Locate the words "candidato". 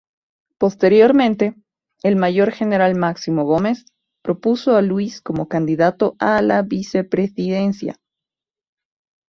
5.47-6.15